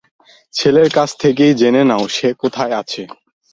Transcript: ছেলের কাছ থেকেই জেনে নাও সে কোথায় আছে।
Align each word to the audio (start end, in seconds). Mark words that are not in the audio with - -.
ছেলের 0.53 0.89
কাছ 0.93 1.09
থেকেই 1.19 1.53
জেনে 1.53 1.83
নাও 1.83 2.03
সে 2.07 2.29
কোথায় 2.41 2.73
আছে। 2.81 3.01